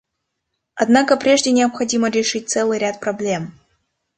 Однако 0.73 1.15
прежде 1.15 1.51
необходимо 1.51 2.09
решить 2.09 2.49
целый 2.49 2.79
ряд 2.79 2.99
проблем. 2.99 3.53